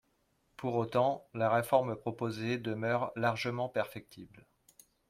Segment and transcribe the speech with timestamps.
[0.57, 4.47] Pour autant, la réforme proposée demeure largement perfectible.